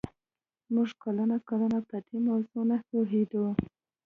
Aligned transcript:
موږ 0.73 0.89
کلونه 1.03 1.35
کلونه 1.49 1.79
په 1.89 1.97
دې 2.07 2.17
موضوع 2.27 2.61
نه 2.69 2.77
پوهېدو 2.89 3.45